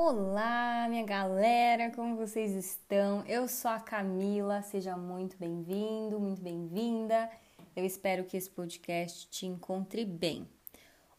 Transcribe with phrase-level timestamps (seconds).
[0.00, 3.24] Olá, minha galera, como vocês estão?
[3.26, 7.28] Eu sou a Camila, seja muito bem-vindo, muito bem-vinda.
[7.74, 10.48] Eu espero que esse podcast te encontre bem.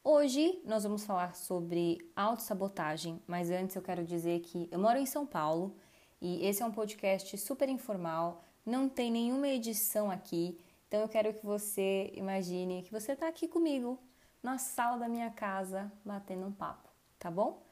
[0.01, 5.05] Hoje nós vamos falar sobre autossabotagem, mas antes eu quero dizer que eu moro em
[5.05, 5.75] São Paulo
[6.21, 10.57] e esse é um podcast super informal, não tem nenhuma edição aqui,
[10.87, 13.99] então eu quero que você imagine que você está aqui comigo
[14.41, 16.87] na sala da minha casa batendo um papo,
[17.19, 17.68] tá bom?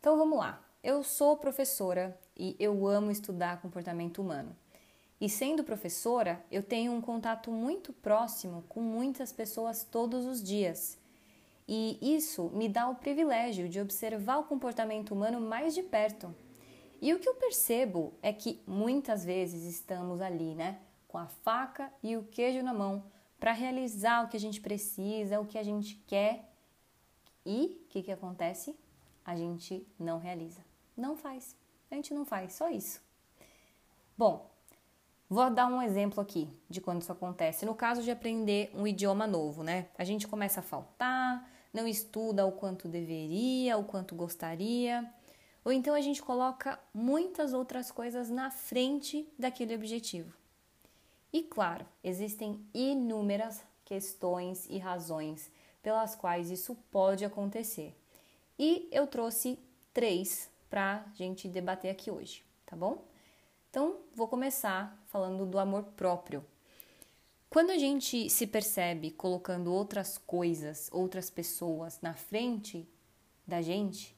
[0.00, 0.62] Então vamos lá.
[0.82, 4.56] Eu sou professora e eu amo estudar comportamento humano.
[5.20, 10.98] E sendo professora, eu tenho um contato muito próximo com muitas pessoas todos os dias.
[11.66, 16.34] E isso me dá o privilégio de observar o comportamento humano mais de perto.
[17.00, 20.78] E o que eu percebo é que muitas vezes estamos ali, né,
[21.08, 23.04] com a faca e o queijo na mão
[23.38, 26.52] para realizar o que a gente precisa, o que a gente quer.
[27.44, 28.76] E o que, que acontece?
[29.26, 30.64] A gente não realiza.
[30.96, 31.56] Não faz.
[31.90, 33.00] A gente não faz, só isso.
[34.16, 34.48] Bom,
[35.28, 37.66] vou dar um exemplo aqui de quando isso acontece.
[37.66, 39.88] No caso de aprender um idioma novo, né?
[39.98, 45.12] A gente começa a faltar, não estuda o quanto deveria, o quanto gostaria,
[45.64, 50.32] ou então a gente coloca muitas outras coisas na frente daquele objetivo.
[51.32, 55.50] E claro, existem inúmeras questões e razões
[55.82, 57.94] pelas quais isso pode acontecer.
[58.58, 59.58] E eu trouxe
[59.92, 63.04] três para gente debater aqui hoje, tá bom?
[63.70, 66.44] Então, vou começar falando do amor próprio.
[67.50, 72.88] Quando a gente se percebe colocando outras coisas, outras pessoas na frente
[73.46, 74.16] da gente,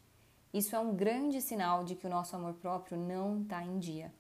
[0.53, 4.13] isso é um grande sinal de que o nosso amor próprio não está em dia.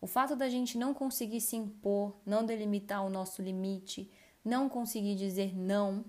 [0.00, 4.10] O fato da gente não conseguir se impor, não delimitar o nosso limite,
[4.44, 6.04] não conseguir dizer não,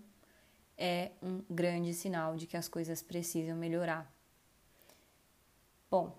[0.77, 4.11] é um grande sinal de que as coisas precisam melhorar.
[5.89, 6.17] Bom,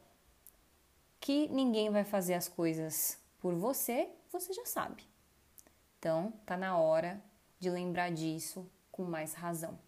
[1.21, 5.03] que ninguém vai fazer as coisas por você, você já sabe.
[5.99, 7.23] Então, tá na hora
[7.59, 9.79] de lembrar disso com mais razão.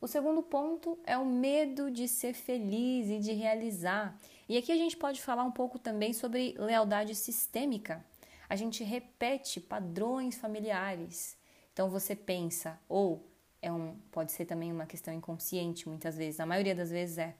[0.00, 4.16] O segundo ponto é o medo de ser feliz e de realizar.
[4.48, 8.04] E aqui a gente pode falar um pouco também sobre lealdade sistêmica.
[8.48, 11.36] A gente repete padrões familiares.
[11.72, 13.27] Então você pensa, ou
[13.60, 17.34] é um, pode ser também uma questão inconsciente, muitas vezes, a maioria das vezes é.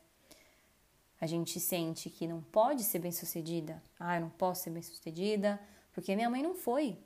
[1.20, 3.82] A gente sente que não pode ser bem sucedida.
[3.98, 5.60] Ah, eu não posso ser bem sucedida
[5.92, 6.96] porque minha mãe não foi.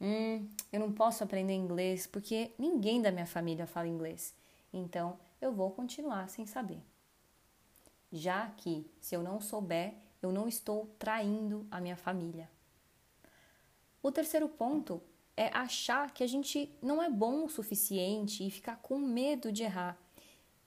[0.00, 4.34] Hum, eu não posso aprender inglês porque ninguém da minha família fala inglês.
[4.72, 6.80] Então eu vou continuar sem saber.
[8.10, 9.92] Já que se eu não souber,
[10.22, 12.48] eu não estou traindo a minha família.
[14.02, 15.02] O terceiro ponto
[15.38, 19.62] é achar que a gente não é bom o suficiente e ficar com medo de
[19.62, 19.96] errar.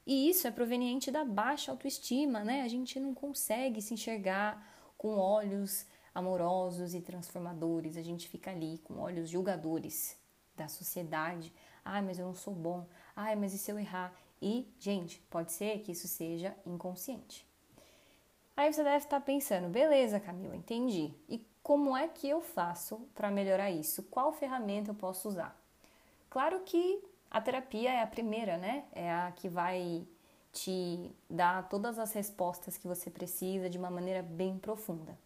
[0.08, 2.62] E isso é proveniente da baixa autoestima, né?
[2.62, 4.66] A gente não consegue se enxergar
[4.98, 10.18] com olhos amorosos e transformadores, a gente fica ali com olhos julgadores
[10.56, 11.54] da sociedade.
[11.84, 12.88] Ai, mas eu não sou bom.
[13.14, 14.16] Ai, mas e se eu errar?
[14.42, 17.46] E, gente, pode ser que isso seja inconsciente.
[18.56, 21.14] Aí você deve estar pensando, beleza, Camila, entendi.
[21.28, 24.04] E como é que eu faço para melhorar isso?
[24.04, 25.60] Qual ferramenta eu posso usar?
[26.30, 28.86] Claro que a terapia é a primeira, né?
[28.92, 30.06] É a que vai
[30.52, 35.18] te dar todas as respostas que você precisa de uma maneira bem profunda.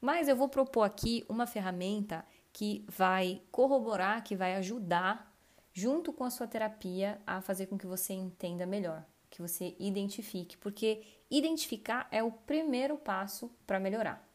[0.00, 5.32] Mas eu vou propor aqui uma ferramenta que vai corroborar, que vai ajudar,
[5.72, 10.56] junto com a sua terapia, a fazer com que você entenda melhor, que você identifique,
[10.56, 14.25] porque identificar é o primeiro passo para melhorar.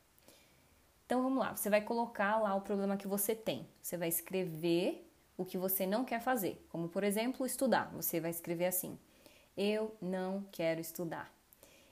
[1.11, 3.67] Então vamos lá, você vai colocar lá o problema que você tem.
[3.81, 7.91] Você vai escrever o que você não quer fazer, como por exemplo, estudar.
[7.93, 8.97] Você vai escrever assim:
[9.57, 11.29] Eu não quero estudar.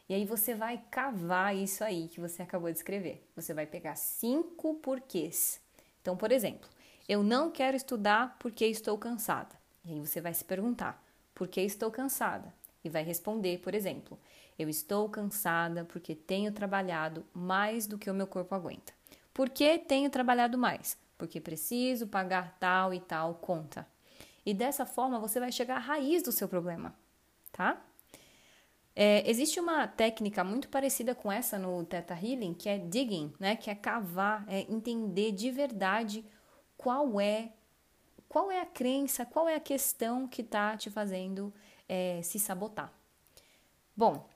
[0.08, 3.30] E aí você vai cavar isso aí que você acabou de escrever.
[3.36, 5.60] Você vai pegar cinco porquês.
[6.02, 6.70] Então, por exemplo,
[7.06, 9.54] eu não quero estudar porque estou cansada.
[9.84, 12.54] E aí você vai se perguntar: por que estou cansada?
[12.86, 14.18] E vai responder, por exemplo,
[14.58, 18.98] eu estou cansada porque tenho trabalhado mais do que o meu corpo aguenta.
[19.34, 20.98] Por que tenho trabalhado mais?
[21.18, 23.88] Porque preciso pagar tal e tal conta.
[24.46, 26.96] E dessa forma você vai chegar à raiz do seu problema,
[27.52, 27.82] tá?
[28.96, 33.56] É, existe uma técnica muito parecida com essa no Theta Healing, que é digging, né?
[33.56, 36.26] Que é cavar, é entender de verdade
[36.78, 37.52] qual é
[38.28, 41.52] qual é a crença, qual é a questão que está te fazendo
[41.88, 42.94] é, se sabotar.
[43.96, 44.30] Bom,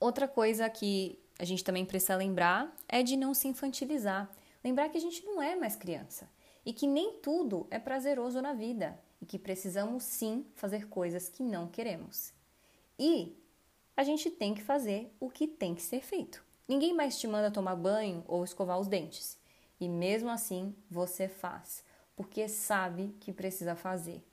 [0.00, 4.30] outra coisa que a gente também precisa lembrar é de não se infantilizar.
[4.62, 6.28] Lembrar que a gente não é mais criança
[6.64, 11.42] e que nem tudo é prazeroso na vida e que precisamos sim fazer coisas que
[11.42, 12.32] não queremos.
[12.98, 13.36] E
[13.96, 16.44] a gente tem que fazer o que tem que ser feito.
[16.66, 19.36] Ninguém mais te manda tomar banho ou escovar os dentes.
[19.78, 21.84] E mesmo assim, você faz,
[22.16, 24.24] porque sabe que precisa fazer.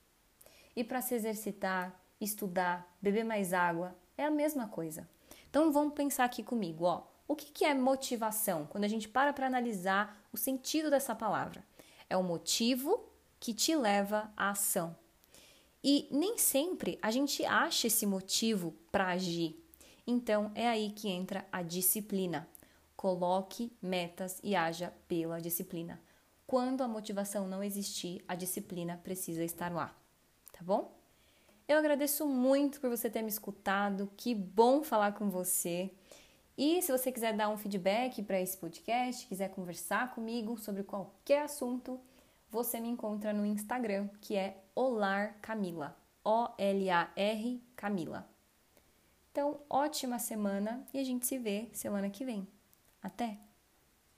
[0.75, 5.07] E para se exercitar, estudar, beber mais água, é a mesma coisa.
[5.51, 7.03] Então vamos pensar aqui comigo, ó.
[7.27, 8.65] O que, que é motivação?
[8.65, 11.61] Quando a gente para para analisar o sentido dessa palavra.
[12.09, 13.05] É o motivo
[13.37, 14.95] que te leva à ação.
[15.83, 19.61] E nem sempre a gente acha esse motivo para agir.
[20.07, 22.47] Então é aí que entra a disciplina.
[22.95, 26.01] Coloque metas e haja pela disciplina.
[26.47, 29.93] Quando a motivação não existir, a disciplina precisa estar lá.
[30.53, 31.00] Tá bom?
[31.71, 34.11] Eu agradeço muito por você ter me escutado.
[34.17, 35.89] Que bom falar com você.
[36.57, 41.43] E se você quiser dar um feedback para esse podcast, quiser conversar comigo sobre qualquer
[41.43, 41.97] assunto,
[42.49, 45.97] você me encontra no Instagram, que é Olar Camila.
[46.25, 48.29] O-L-A-R Camila.
[49.31, 52.45] Então, ótima semana e a gente se vê semana que vem.
[53.01, 53.50] Até!